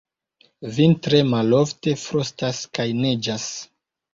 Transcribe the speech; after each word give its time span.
Vintre 0.77 1.19
malofte 1.33 1.95
frostas 2.05 2.63
kaj 2.79 2.89
neĝas. 3.03 3.47